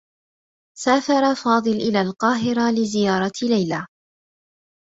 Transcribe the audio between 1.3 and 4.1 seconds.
فاضل إلى القاهرة لزيارة ليلى.